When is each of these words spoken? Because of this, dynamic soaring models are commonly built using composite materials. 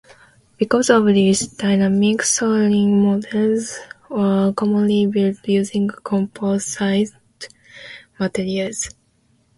Because 0.57 0.89
of 0.89 1.05
this, 1.05 1.45
dynamic 1.45 2.23
soaring 2.23 3.03
models 3.03 3.77
are 4.09 4.51
commonly 4.51 5.05
built 5.05 5.37
using 5.47 5.89
composite 5.89 7.13
materials. 8.19 8.89